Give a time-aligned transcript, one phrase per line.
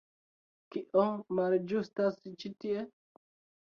[0.77, 1.05] Kio
[1.41, 2.91] malĝustas ĉi tie?